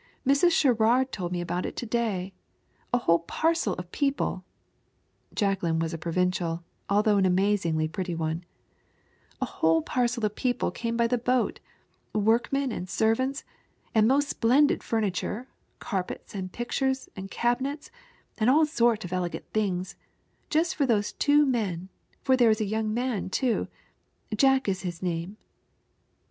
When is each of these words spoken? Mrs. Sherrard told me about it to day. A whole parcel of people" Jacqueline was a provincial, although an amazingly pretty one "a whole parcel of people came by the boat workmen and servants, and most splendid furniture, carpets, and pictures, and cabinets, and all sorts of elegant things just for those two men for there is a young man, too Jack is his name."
Mrs. 0.25 0.49
Sherrard 0.49 1.11
told 1.11 1.31
me 1.31 1.41
about 1.41 1.63
it 1.63 1.75
to 1.75 1.85
day. 1.85 2.33
A 2.91 2.97
whole 2.97 3.19
parcel 3.19 3.73
of 3.75 3.91
people" 3.91 4.43
Jacqueline 5.35 5.77
was 5.77 5.93
a 5.93 5.99
provincial, 5.99 6.63
although 6.89 7.17
an 7.17 7.25
amazingly 7.27 7.87
pretty 7.87 8.15
one 8.15 8.43
"a 9.39 9.45
whole 9.45 9.83
parcel 9.83 10.25
of 10.25 10.33
people 10.33 10.71
came 10.71 10.97
by 10.97 11.05
the 11.05 11.19
boat 11.19 11.59
workmen 12.15 12.71
and 12.71 12.89
servants, 12.89 13.43
and 13.93 14.07
most 14.07 14.27
splendid 14.27 14.81
furniture, 14.81 15.47
carpets, 15.77 16.33
and 16.33 16.51
pictures, 16.51 17.07
and 17.15 17.29
cabinets, 17.29 17.91
and 18.39 18.49
all 18.49 18.65
sorts 18.65 19.05
of 19.05 19.13
elegant 19.13 19.45
things 19.53 19.95
just 20.49 20.73
for 20.73 20.87
those 20.87 21.11
two 21.13 21.45
men 21.45 21.89
for 22.23 22.35
there 22.35 22.49
is 22.49 22.59
a 22.59 22.65
young 22.65 22.91
man, 22.91 23.29
too 23.29 23.67
Jack 24.35 24.67
is 24.67 24.81
his 24.81 25.03
name." 25.03 25.37